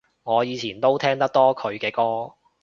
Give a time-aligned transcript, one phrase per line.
[0.23, 2.33] 我以前都聽得多佢嘅歌